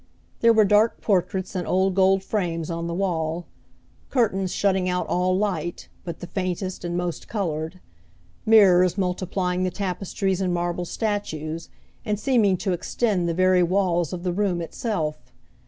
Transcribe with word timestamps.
There 0.39 0.51
were 0.51 0.65
dark 0.65 0.99
portraits 0.99 1.55
in 1.55 1.67
old 1.67 1.93
gold 1.93 2.23
frames 2.23 2.71
on 2.71 2.87
the 2.87 2.93
wall; 2.95 3.45
curtains 4.09 4.51
shutting 4.51 4.89
out 4.89 5.05
all 5.05 5.37
light, 5.37 5.89
but 6.03 6.21
the 6.21 6.25
faintest 6.25 6.83
and 6.83 6.97
most 6.97 7.27
colored; 7.27 7.79
mirrors 8.43 8.97
multiplying 8.97 9.61
the 9.61 9.69
tapestries 9.69 10.41
and 10.41 10.51
marble 10.51 10.85
statues, 10.85 11.69
and 12.03 12.19
seeming 12.19 12.57
to 12.57 12.73
extend 12.73 13.29
the 13.29 13.35
very 13.35 13.61
walls 13.61 14.11
of 14.11 14.23
the 14.23 14.33
room 14.33 14.59
itself. 14.59 15.31